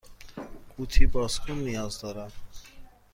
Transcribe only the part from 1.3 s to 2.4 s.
کن نیاز دارم.